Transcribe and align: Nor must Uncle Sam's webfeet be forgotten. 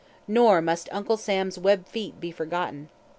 Nor 0.27 0.63
must 0.63 0.89
Uncle 0.91 1.15
Sam's 1.15 1.59
webfeet 1.59 2.19
be 2.19 2.31
forgotten. 2.31 2.89